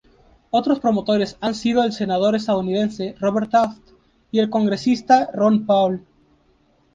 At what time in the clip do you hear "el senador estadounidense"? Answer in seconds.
1.83-3.13